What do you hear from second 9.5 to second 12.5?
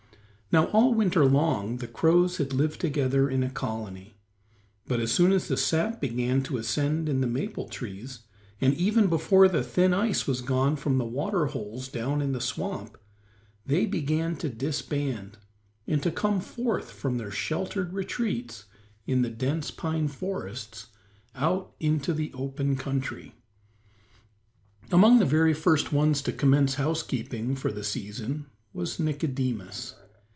thin ice was gone from the water holes down in the